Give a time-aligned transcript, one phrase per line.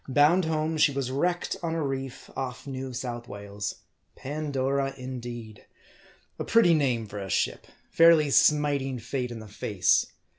[0.07, 3.83] Bound home she was wrecked on a reef off New South Wales.
[4.15, 5.67] Pandora, indeed!
[6.39, 10.07] A pretty name for a ship: fairly smiting Fate in the face.